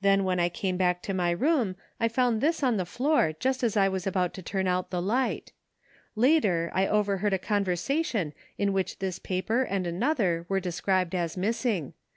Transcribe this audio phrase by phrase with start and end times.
[0.00, 3.32] Then when I came baxdc to my room I found this * on the floor
[3.38, 5.52] just as I was about to turn out the light
[6.16, 11.92] Later I overheard a conversation in which this paper and another were described as missing.